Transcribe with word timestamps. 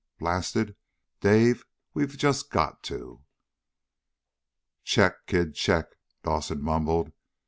Blast 0.17 0.55
it, 0.55 0.75
Dave, 1.19 1.63
we've 1.93 2.17
just 2.17 2.49
got 2.49 2.81
to!" 2.81 3.21
"Check, 4.83 5.27
kid, 5.27 5.53
check!" 5.53 5.89
Dawson 6.23 6.63
mumbled. 6.63 7.11